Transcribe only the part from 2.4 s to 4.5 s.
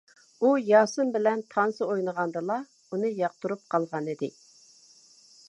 ئۇنى ياقتۇرۇپ قالغانىدى.